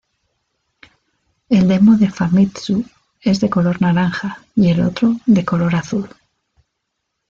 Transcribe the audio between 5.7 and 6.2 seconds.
azul.